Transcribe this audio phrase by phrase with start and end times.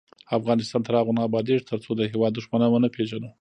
[0.37, 3.29] افغانستان تر هغو نه ابادیږي، ترڅو د هیواد دښمنان ونه پیژنو.